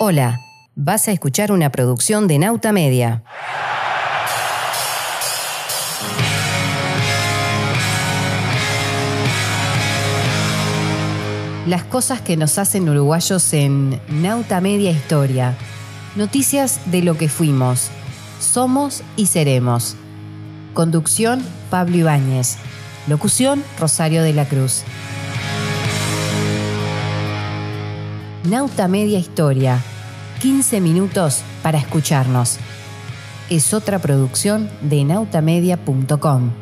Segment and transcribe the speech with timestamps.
[0.00, 0.38] Hola,
[0.76, 3.24] vas a escuchar una producción de Nauta Media.
[11.66, 15.56] Las cosas que nos hacen uruguayos en Nauta Media Historia.
[16.14, 17.90] Noticias de lo que fuimos,
[18.38, 19.96] somos y seremos.
[20.74, 22.56] Conducción Pablo Ibáñez.
[23.08, 24.84] Locución Rosario de la Cruz.
[28.48, 29.78] Nauta Media Historia.
[30.40, 32.58] 15 minutos para escucharnos.
[33.50, 36.52] Es otra producción de nautamedia.com.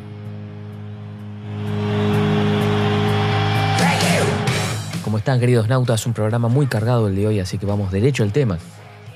[5.03, 6.07] ¿Cómo están queridos nautas?
[6.07, 8.57] Un programa muy cargado el de hoy, así que vamos derecho al tema.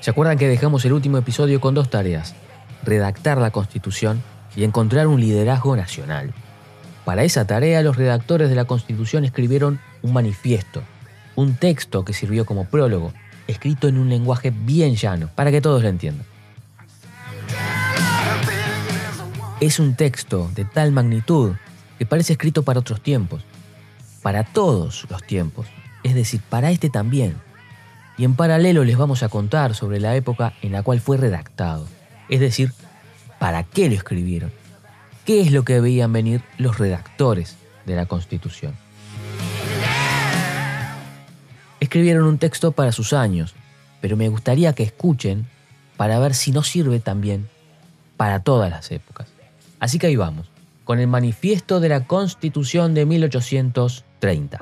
[0.00, 2.34] ¿Se acuerdan que dejamos el último episodio con dos tareas?
[2.84, 4.22] Redactar la Constitución
[4.54, 6.32] y encontrar un liderazgo nacional.
[7.04, 10.82] Para esa tarea los redactores de la Constitución escribieron un manifiesto
[11.34, 13.12] un texto que sirvió como prólogo,
[13.52, 16.26] escrito en un lenguaje bien llano, para que todos lo entiendan.
[19.60, 21.52] Es un texto de tal magnitud
[21.98, 23.44] que parece escrito para otros tiempos,
[24.22, 25.66] para todos los tiempos,
[26.02, 27.36] es decir, para este también.
[28.18, 31.86] Y en paralelo les vamos a contar sobre la época en la cual fue redactado,
[32.28, 32.72] es decir,
[33.38, 34.52] para qué lo escribieron,
[35.24, 38.74] qué es lo que veían venir los redactores de la Constitución
[41.82, 43.54] escribieron un texto para sus años,
[44.00, 45.46] pero me gustaría que escuchen
[45.96, 47.48] para ver si no sirve también
[48.16, 49.26] para todas las épocas.
[49.80, 50.48] Así que ahí vamos,
[50.84, 54.58] con el manifiesto de la Constitución de 1830.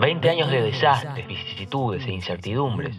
[0.00, 2.96] Veinte años de desastres, vicisitudes e incertidumbres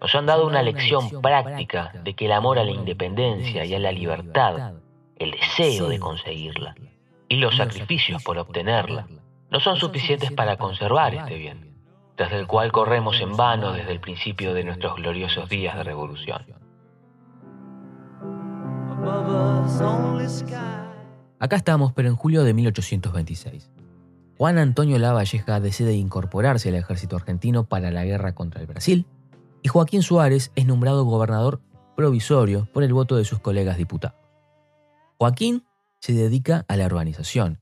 [0.00, 3.78] nos han dado una lección práctica de que el amor a la independencia y a
[3.78, 4.74] la libertad,
[5.16, 6.74] el deseo de conseguirla
[7.28, 9.06] y los sacrificios por obtenerla,
[9.50, 11.74] no son suficientes para conservar este bien,
[12.16, 16.44] tras el cual corremos en vano desde el principio de nuestros gloriosos días de revolución.
[21.40, 23.70] Acá estamos, pero en julio de 1826.
[24.36, 29.06] Juan Antonio Lavalleja decide incorporarse al ejército argentino para la guerra contra el Brasil
[29.62, 31.60] y Joaquín Suárez es nombrado gobernador
[31.96, 34.18] provisorio por el voto de sus colegas diputados.
[35.18, 35.64] Joaquín
[36.00, 37.60] se dedica a la urbanización,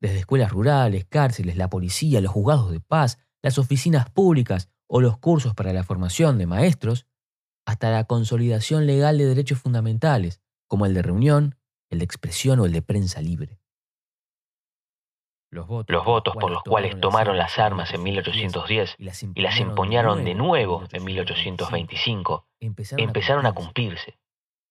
[0.00, 5.18] desde escuelas rurales, cárceles, la policía, los juzgados de paz, las oficinas públicas o los
[5.18, 7.06] cursos para la formación de maestros,
[7.64, 11.56] hasta la consolidación legal de derechos fundamentales, como el de reunión,
[11.88, 13.59] el de expresión o el de prensa libre.
[15.50, 18.96] Los votos, por los cuales tomaron las armas en 1810
[19.34, 22.46] y las empuñaron de nuevo en 1825
[22.96, 24.18] empezaron a cumplirse.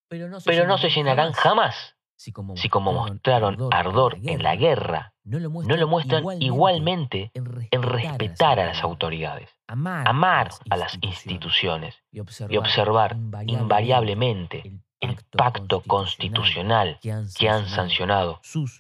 [0.10, 6.26] Pero no se llenarán jamás si como mostraron ardor en la guerra, no lo muestran
[6.42, 13.16] igualmente en respetar a las autoridades, amar a las instituciones y observar
[13.46, 18.78] invariablemente el pacto constitucional que han sancionado sus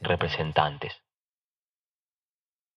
[0.00, 1.02] representantes.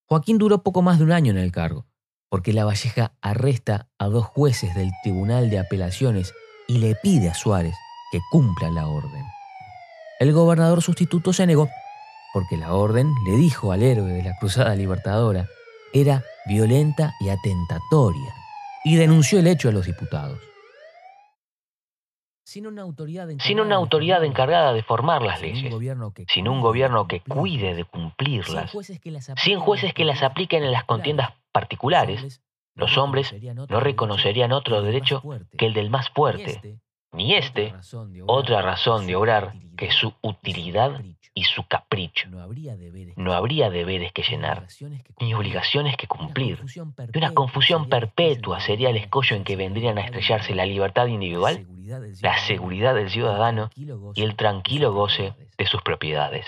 [0.07, 1.87] Joaquín duró poco más de un año en el cargo,
[2.29, 6.33] porque La Valleja arresta a dos jueces del Tribunal de Apelaciones
[6.67, 7.75] y le pide a Suárez
[8.11, 9.23] que cumpla la orden.
[10.19, 11.69] El gobernador sustituto se negó,
[12.33, 15.47] porque la orden, le dijo al héroe de la Cruzada Libertadora,
[15.93, 18.33] era violenta y atentatoria,
[18.83, 20.39] y denunció el hecho a los diputados.
[22.55, 25.73] Sin una, autoridad encargada de formar las leyes,
[26.29, 28.71] sin un gobierno que cuide de cumplirlas,
[29.37, 32.41] sin jueces que las apliquen en las contiendas particulares,
[32.75, 33.35] los hombres
[33.69, 35.21] no reconocerían otro derecho
[35.57, 36.79] que el del más fuerte,
[37.11, 37.73] ni este
[38.25, 41.01] otra razón de obrar que su utilidad
[41.35, 42.29] y su capricho.
[42.29, 42.41] No
[43.33, 44.67] habría deberes que llenar,
[45.19, 46.63] ni obligaciones que cumplir.
[47.13, 51.67] Y una confusión perpetua sería el escollo en que vendrían a estrellarse la libertad individual
[52.21, 56.45] la seguridad del ciudadano y el tranquilo goce de sus propiedades.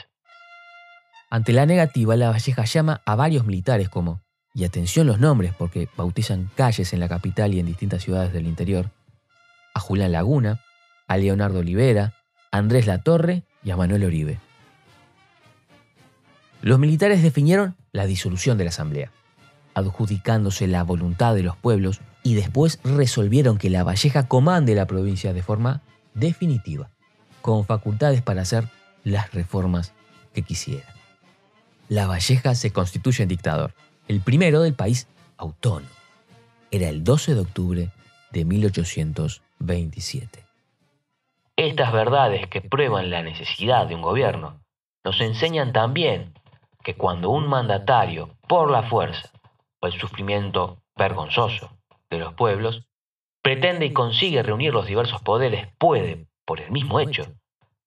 [1.30, 4.22] Ante la negativa, la Valleja llama a varios militares como,
[4.54, 8.48] y atención los nombres porque bautizan calles en la capital y en distintas ciudades del
[8.48, 8.92] interior,
[9.74, 10.62] a Julián Laguna,
[11.08, 12.14] a Leonardo Olivera,
[12.52, 14.40] a Andrés Latorre y a Manuel Oribe.
[16.68, 19.10] Los militares definieron la disolución de la Asamblea,
[19.74, 25.32] adjudicándose la voluntad de los pueblos y después resolvieron que la Valleja comande la provincia
[25.32, 25.82] de forma
[26.14, 26.90] definitiva,
[27.42, 28.68] con facultades para hacer
[29.06, 29.94] las reformas
[30.34, 30.94] que quisiera.
[31.88, 33.74] La Valleja se constituye en dictador,
[34.10, 35.88] el primero del país autónomo.
[36.70, 37.92] Era el 12 de octubre
[38.32, 40.44] de 1827.
[41.56, 44.60] Estas verdades que prueban la necesidad de un gobierno
[45.06, 46.34] nos enseñan también
[46.88, 49.30] que cuando un mandatario, por la fuerza
[49.82, 51.70] o el sufrimiento vergonzoso
[52.10, 52.88] de los pueblos,
[53.44, 57.26] pretende y consigue reunir los diversos poderes, puede, por el mismo hecho,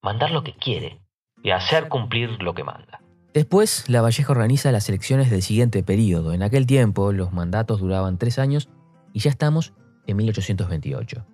[0.02, 1.00] mandar lo que quiere
[1.42, 3.00] y hacer cumplir lo que manda.
[3.32, 6.34] Después, La Valleja organiza las elecciones del siguiente periodo.
[6.34, 8.68] En aquel tiempo, los mandatos duraban tres años
[9.14, 9.72] y ya estamos
[10.06, 11.24] en 1828.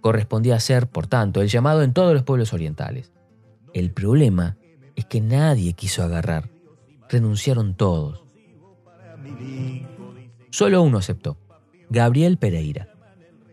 [0.00, 3.12] Correspondía ser, por tanto, el llamado en todos los pueblos orientales.
[3.74, 4.56] El problema
[4.96, 6.50] es que nadie quiso agarrar.
[7.08, 8.24] Renunciaron todos.
[10.50, 11.38] Solo uno aceptó,
[11.90, 12.88] Gabriel Pereira.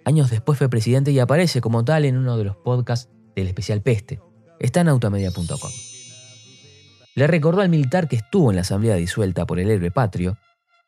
[0.05, 3.81] Años después fue presidente y aparece como tal en uno de los podcasts del especial
[3.81, 4.19] Peste.
[4.59, 5.71] Está en automedia.com.
[7.15, 10.37] Le recordó al militar que estuvo en la asamblea disuelta por el héroe patrio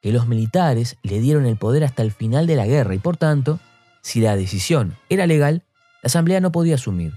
[0.01, 3.17] que los militares le dieron el poder hasta el final de la guerra y por
[3.17, 3.59] tanto,
[4.01, 5.63] si la decisión era legal,
[6.03, 7.13] la asamblea no podía asumir.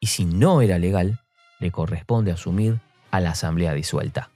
[0.00, 1.20] Y si no era legal,
[1.62, 2.80] le corresponde asumir
[3.10, 4.30] a la asamblea disuelta.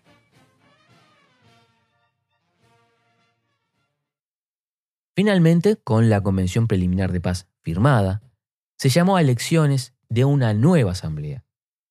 [5.14, 8.23] Finalmente, con la Convención Preliminar de Paz firmada,
[8.76, 11.44] se llamó a elecciones de una nueva asamblea,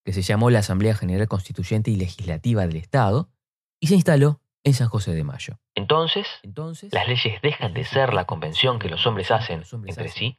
[0.06, 3.30] que se llamó la Asamblea General Constituyente y Legislativa del Estado,
[3.80, 5.60] y se instaló en San José de Mayo.
[5.76, 6.28] Entonces,
[6.92, 10.38] las leyes dejan de ser la convención que los hombres hacen entre sí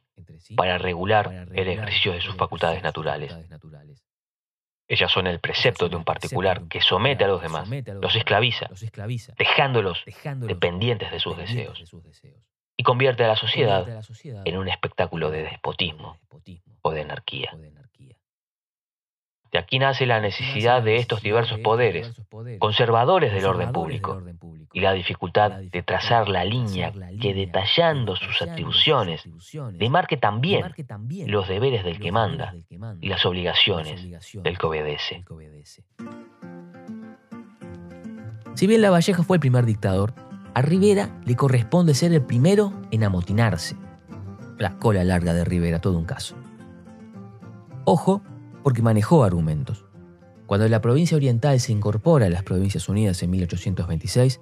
[0.55, 3.35] para regular el ejercicio de sus facultades naturales.
[4.87, 7.69] Ellas son el precepto de un particular que somete a los demás,
[8.01, 8.69] los esclaviza,
[9.37, 10.03] dejándolos
[10.41, 11.83] dependientes de sus deseos,
[12.77, 13.85] y convierte a la sociedad
[14.45, 16.17] en un espectáculo de despotismo
[16.81, 17.51] o de anarquía.
[19.51, 22.13] De aquí nace la necesidad de estos diversos poderes,
[22.59, 24.21] conservadores del orden público,
[24.73, 26.91] y la dificultad de trazar la línea
[27.21, 29.23] que detallando sus atribuciones
[29.71, 30.73] demarque también
[31.27, 32.53] los deberes del que manda
[33.01, 34.01] y las obligaciones
[34.43, 35.23] del que obedece.
[38.55, 40.13] Si bien La Valleja fue el primer dictador,
[40.53, 43.75] a Rivera le corresponde ser el primero en amotinarse.
[44.57, 46.35] La cola larga de Rivera, todo un caso.
[47.85, 48.23] Ojo,
[48.63, 49.85] porque manejó argumentos.
[50.47, 54.41] Cuando la provincia oriental se incorpora a las Provincias Unidas en 1826,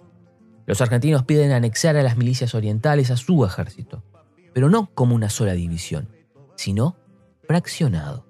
[0.66, 4.04] los argentinos piden anexar a las milicias orientales a su ejército,
[4.54, 6.10] pero no como una sola división,
[6.56, 6.96] sino
[7.48, 8.25] fraccionado.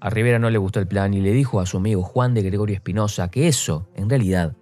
[0.00, 2.42] A Rivera no le gustó el plan y le dijo a su amigo Juan de
[2.42, 4.56] Gregorio Espinosa que eso, en realidad,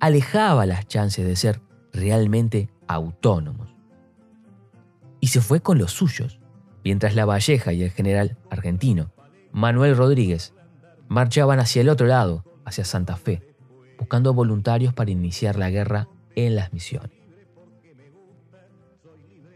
[0.00, 1.60] alejaba las chances de ser
[1.92, 3.74] realmente autónomos.
[5.20, 6.40] Y se fue con los suyos,
[6.82, 9.12] mientras la Valleja y el general argentino
[9.52, 10.54] Manuel Rodríguez
[11.08, 13.42] marchaban hacia el otro lado, hacia Santa Fe,
[13.98, 17.10] buscando voluntarios para iniciar la guerra en las misiones.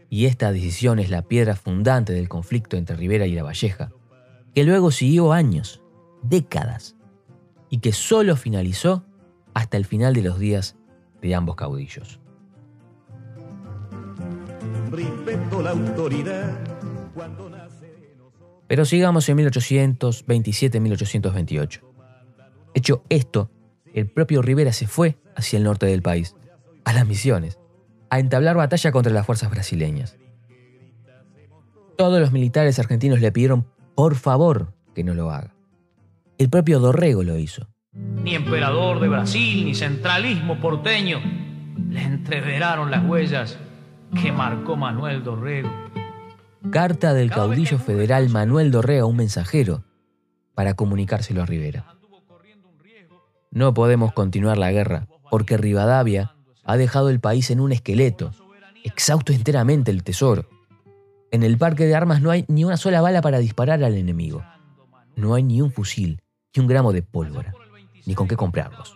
[0.09, 3.91] Y esta decisión es la piedra fundante del conflicto entre Rivera y La Valleja,
[4.55, 5.83] que luego siguió años,
[6.23, 6.95] décadas,
[7.69, 9.03] y que solo finalizó
[9.53, 10.77] hasta el final de los días
[11.21, 12.21] de ambos caudillos.
[18.67, 21.81] pero sigamos en 1827-1828.
[22.73, 23.51] Hecho esto,
[23.93, 26.35] el propio Rivera se fue hacia el norte del país,
[26.83, 27.59] a las misiones,
[28.09, 30.17] a entablar batalla contra las fuerzas brasileñas.
[31.97, 35.55] Todos los militares argentinos le pidieron por favor que no lo haga.
[36.37, 37.67] El propio Dorrego lo hizo.
[37.93, 41.19] Ni emperador de Brasil, ni centralismo porteño
[41.89, 43.57] le entreveraron las huellas
[44.21, 45.69] que marcó Manuel Dorrego
[46.71, 49.83] Carta del caudillo federal Manuel Dorrea a un mensajero
[50.55, 51.85] para comunicárselo a Rivera.
[53.51, 58.31] No podemos continuar la guerra porque Rivadavia ha dejado el país en un esqueleto,
[58.83, 60.49] exhausto enteramente el tesoro.
[61.31, 64.43] En el parque de armas no hay ni una sola bala para disparar al enemigo.
[65.15, 66.21] No hay ni un fusil,
[66.55, 67.53] ni un gramo de pólvora,
[68.05, 68.95] ni con qué comprarlos.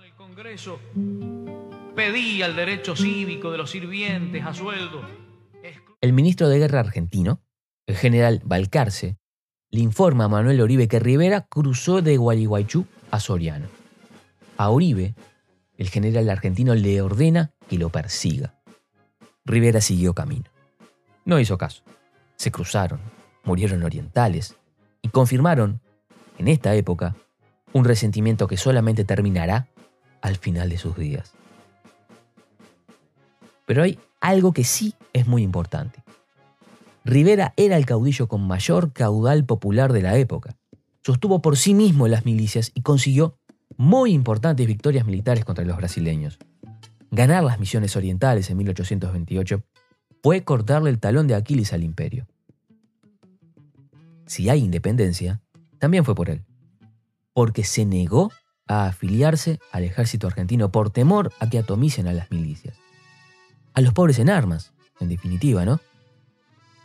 [1.96, 5.02] Pedía el derecho cívico de los sirvientes a sueldo.
[6.02, 7.42] El ministro de Guerra argentino,
[7.86, 9.18] el general Balcarce
[9.72, 13.68] le informa a Manuel Oribe que Rivera cruzó de Gualeguaychú a Soriano.
[14.58, 15.14] A Oribe,
[15.78, 18.62] el general argentino le ordena que lo persiga.
[19.46, 20.46] Rivera siguió camino.
[21.26, 21.84] No hizo caso.
[22.40, 23.02] Se cruzaron,
[23.44, 24.56] murieron orientales
[25.02, 25.82] y confirmaron,
[26.38, 27.18] en esta época,
[27.74, 29.68] un resentimiento que solamente terminará
[30.22, 31.34] al final de sus días.
[33.66, 36.02] Pero hay algo que sí es muy importante.
[37.04, 40.56] Rivera era el caudillo con mayor caudal popular de la época.
[41.04, 43.38] Sostuvo por sí mismo las milicias y consiguió
[43.76, 46.40] muy importantes victorias militares contra los brasileños.
[47.12, 49.62] Ganar las misiones orientales en 1828
[50.22, 52.28] fue cortarle el talón de Aquiles al imperio.
[54.26, 55.42] si hay independencia,
[55.80, 56.46] también fue por él.
[57.34, 58.32] Porque se negó
[58.68, 62.78] a afiliarse al ejército argentino por temor a que atomicen a las milicias.
[63.74, 65.80] A los pobres en armas, en definitiva, ¿no?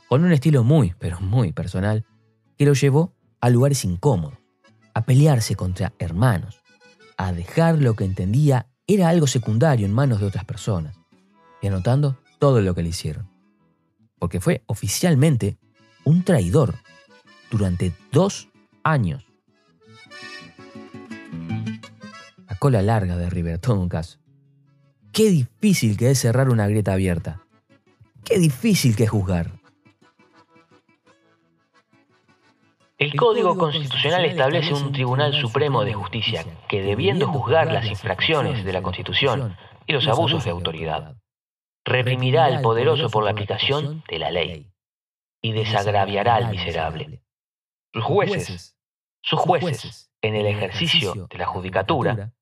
[0.09, 2.07] Con un estilo muy, pero muy personal,
[2.57, 4.39] que lo llevó a lugares incómodos,
[4.95, 6.63] a pelearse contra hermanos,
[7.19, 10.97] a dejar lo que entendía era algo secundario en manos de otras personas,
[11.61, 13.27] y anotando todo lo que le hicieron.
[14.19, 15.57] Porque fue oficialmente
[16.05, 16.75] un traidor
[17.51, 18.51] durante dos
[18.83, 19.25] años.
[22.47, 24.19] La cola larga de River, todo un caso.
[25.11, 27.41] Qué difícil que es cerrar una grieta abierta.
[28.27, 29.53] Qué difícil que es juzgar.
[32.99, 38.73] El Código Constitucional establece un Tribunal Supremo de Justicia que, debiendo juzgar las infracciones de
[38.75, 41.17] la Constitución y los abusos de autoridad,
[41.85, 44.71] reprimirá al poderoso por la aplicación de la ley
[45.43, 47.21] y desagraviará al miserable.
[47.93, 48.77] Sus jueces,
[49.23, 52.33] sus jueces, en el ejercicio de la judicatura,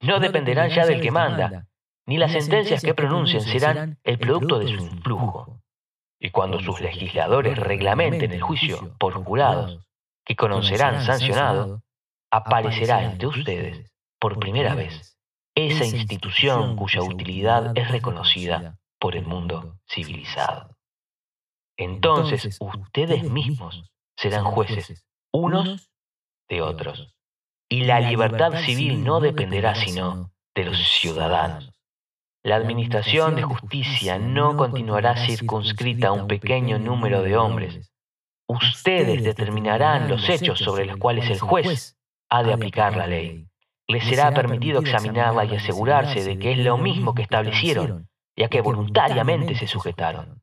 [0.00, 1.66] no dependerán ya del que manda,
[2.06, 5.60] ni las sentencias que pronuncien serán el producto de su influjo.
[6.20, 9.80] Y cuando sus legisladores reglamenten el juicio por jurados
[10.24, 11.82] que conocerán sancionado,
[12.30, 15.18] aparecerá entre ustedes, por primera vez,
[15.56, 20.76] esa institución cuya utilidad es reconocida por el mundo civilizado.
[21.76, 25.90] Entonces ustedes mismos serán jueces unos
[26.48, 27.12] de otros.
[27.68, 31.72] Y la libertad civil no dependerá sino de los ciudadanos.
[32.44, 37.92] La administración de justicia no continuará circunscrita a un pequeño número de hombres.
[38.46, 43.48] Ustedes determinarán los hechos sobre los cuales el juez ha de aplicar la ley.
[43.88, 48.08] Les será permitido examinarla y asegurarse de que es lo mismo que establecieron,
[48.42, 50.42] ya que voluntariamente se sujetaron.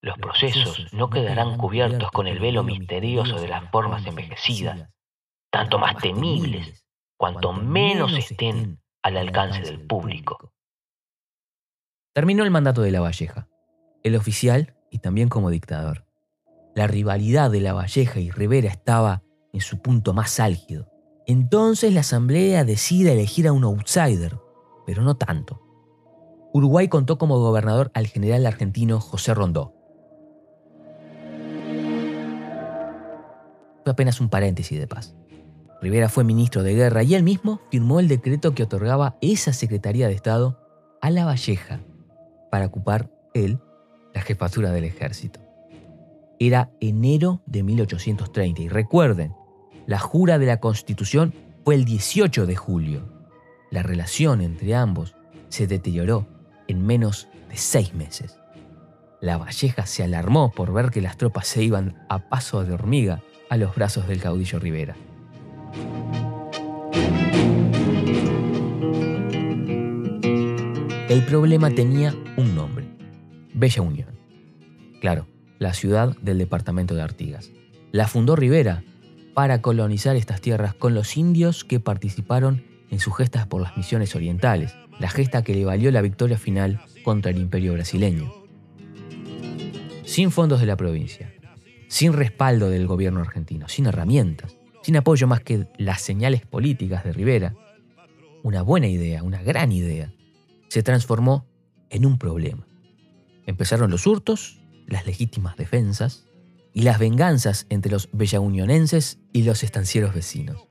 [0.00, 4.88] Los procesos no quedarán cubiertos con el velo misterioso de las formas envejecidas,
[5.50, 10.52] tanto más temibles cuanto menos estén al alcance del público.
[12.14, 13.48] Terminó el mandato de La Valleja,
[14.04, 16.06] el oficial y también como dictador.
[16.76, 20.88] La rivalidad de La Valleja y Rivera estaba en su punto más álgido.
[21.26, 24.38] Entonces la Asamblea decide elegir a un outsider,
[24.86, 25.69] pero no tanto.
[26.52, 29.74] Uruguay contó como gobernador al general argentino José Rondó,
[33.84, 35.14] Fue apenas un paréntesis de paz.
[35.80, 40.08] Rivera fue ministro de guerra y él mismo firmó el decreto que otorgaba esa Secretaría
[40.08, 40.58] de Estado
[41.00, 41.80] a La Valleja
[42.50, 43.58] para ocupar él
[44.12, 45.40] la jefatura del ejército.
[46.38, 49.34] Era enero de 1830 y recuerden,
[49.86, 51.32] la jura de la Constitución
[51.64, 53.08] fue el 18 de julio.
[53.70, 55.14] La relación entre ambos
[55.48, 56.26] se deterioró
[56.70, 58.38] en menos de seis meses.
[59.20, 63.22] La Valleja se alarmó por ver que las tropas se iban a paso de hormiga
[63.50, 64.96] a los brazos del caudillo Rivera.
[71.08, 72.86] El problema tenía un nombre,
[73.52, 74.08] Bella Unión.
[75.00, 75.26] Claro,
[75.58, 77.50] la ciudad del departamento de Artigas.
[77.90, 78.84] La fundó Rivera
[79.34, 84.14] para colonizar estas tierras con los indios que participaron en sus gestas por las misiones
[84.14, 88.32] orientales, la gesta que le valió la victoria final contra el imperio brasileño.
[90.04, 91.32] Sin fondos de la provincia,
[91.88, 97.12] sin respaldo del gobierno argentino, sin herramientas, sin apoyo más que las señales políticas de
[97.12, 97.54] Rivera,
[98.42, 100.12] una buena idea, una gran idea,
[100.68, 101.46] se transformó
[101.88, 102.66] en un problema.
[103.46, 106.26] Empezaron los hurtos, las legítimas defensas
[106.72, 110.66] y las venganzas entre los bellaunionenses y los estancieros vecinos.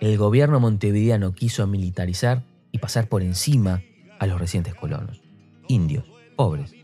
[0.00, 3.82] El gobierno montevideano quiso militarizar y pasar por encima
[4.18, 5.22] a los recientes colonos,
[5.68, 6.04] indios,
[6.36, 6.74] pobres,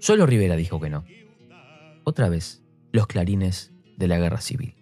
[0.00, 1.04] Solo Rivera dijo que no.
[2.04, 4.74] Otra vez, los clarines de la guerra civil.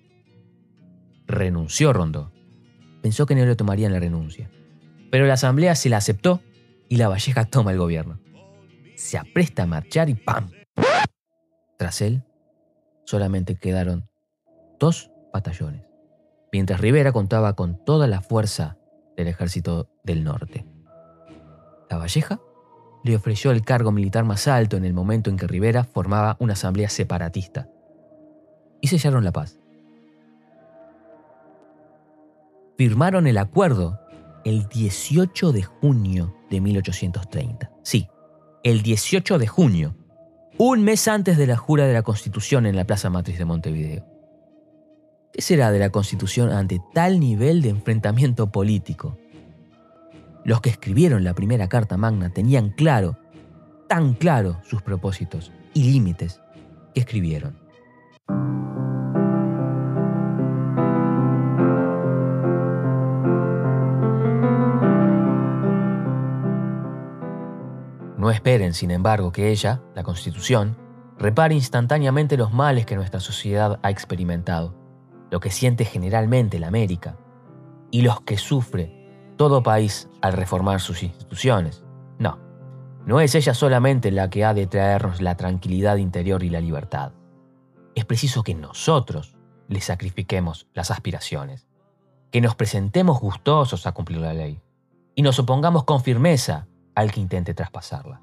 [1.27, 2.33] Renunció Rondó.
[3.03, 4.49] Pensó que no le tomarían la renuncia.
[5.11, 6.41] Pero la asamblea se la aceptó
[6.89, 8.21] y la Valleja toma el gobierno.
[8.95, 10.51] Se apresta a marchar y ¡pam!
[11.77, 12.23] Tras él,
[13.05, 14.09] solamente quedaron
[14.79, 15.83] dos batallones,
[16.53, 18.77] mientras Rivera contaba con toda la fuerza
[19.17, 20.67] del ejército del norte.
[21.91, 22.41] La Valleja
[23.05, 26.53] le ofreció el cargo militar más alto en el momento en que Rivera formaba una
[26.55, 27.69] asamblea separatista.
[28.81, 29.59] Y sellaron la paz.
[32.77, 34.01] Firmaron el acuerdo
[34.45, 37.73] el 18 de junio de 1830.
[37.83, 38.09] Sí,
[38.63, 39.97] el 18 de junio,
[40.59, 44.18] un mes antes de la jura de la Constitución en la Plaza Matriz de Montevideo.
[45.39, 49.17] ¿Qué será de la Constitución ante tal nivel de enfrentamiento político?
[50.43, 53.17] Los que escribieron la primera Carta Magna tenían claro,
[53.87, 56.41] tan claro, sus propósitos y límites,
[56.93, 57.57] y escribieron.
[68.17, 70.77] No esperen, sin embargo, que ella, la Constitución,
[71.17, 74.88] repare instantáneamente los males que nuestra sociedad ha experimentado,
[75.31, 77.17] lo que siente generalmente la América,
[77.91, 78.99] y los que sufre
[79.37, 81.85] todo país al reformar sus instituciones.
[82.19, 82.39] No,
[83.07, 87.13] no es ella solamente la que ha de traernos la tranquilidad interior y la libertad.
[87.95, 89.37] Es preciso que nosotros
[89.69, 91.67] le sacrifiquemos las aspiraciones,
[92.31, 94.61] que nos presentemos gustosos a cumplir la ley
[95.15, 98.21] y nos opongamos con firmeza al que intente traspasarla.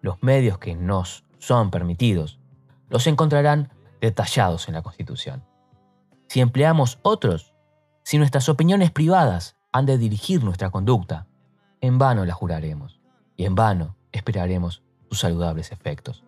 [0.00, 2.40] Los medios que nos son permitidos
[2.88, 5.44] los encontrarán detallados en la Constitución.
[6.34, 7.54] Si empleamos otros,
[8.02, 11.28] si nuestras opiniones privadas han de dirigir nuestra conducta,
[11.80, 13.00] en vano la juraremos
[13.36, 16.24] y en vano esperaremos sus saludables efectos.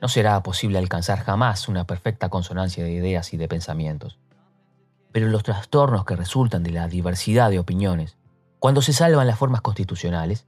[0.00, 4.18] No será posible alcanzar jamás una perfecta consonancia de ideas y de pensamientos,
[5.12, 8.16] pero los trastornos que resultan de la diversidad de opiniones
[8.60, 10.46] cuando se salvan las formas constitucionales,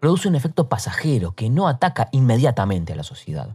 [0.00, 3.54] produce un efecto pasajero que no ataca inmediatamente a la sociedad,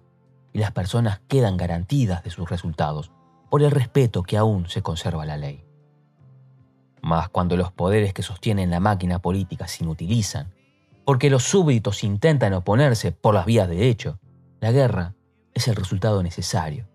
[0.53, 3.11] y las personas quedan garantidas de sus resultados
[3.49, 5.65] por el respeto que aún se conserva la ley.
[7.01, 10.53] Mas cuando los poderes que sostienen la máquina política se inutilizan,
[11.05, 14.19] porque los súbditos intentan oponerse por las vías de hecho,
[14.61, 15.15] la guerra
[15.53, 16.87] es el resultado necesario.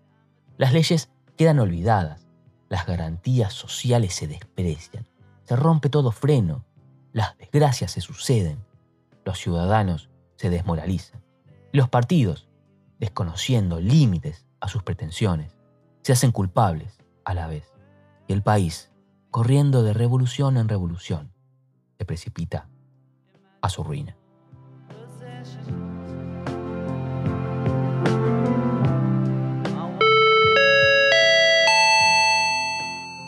[0.57, 2.27] Las leyes quedan olvidadas,
[2.69, 5.05] las garantías sociales se desprecian,
[5.43, 6.65] se rompe todo freno
[7.11, 8.63] las desgracias se suceden,
[9.25, 11.23] los ciudadanos se desmoralizan,
[11.71, 12.47] los partidos,
[12.99, 15.57] desconociendo límites a sus pretensiones,
[16.01, 17.73] se hacen culpables a la vez,
[18.27, 18.91] y el país,
[19.31, 21.31] corriendo de revolución en revolución,
[21.97, 22.69] se precipita
[23.61, 24.15] a su ruina.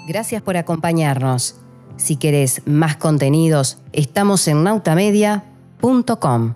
[0.07, 1.55] Gracias por acompañarnos.
[1.95, 6.55] Si querés más contenidos, estamos en nautamedia.com.